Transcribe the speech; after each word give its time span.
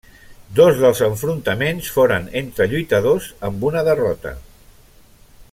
Dos 0.59 0.79
dels 0.83 1.01
enfrontaments 1.07 1.91
foren 1.97 2.25
entre 2.41 2.67
lluitadors 2.73 3.29
amb 3.51 3.69
una 3.71 3.85
derrota. 3.91 4.35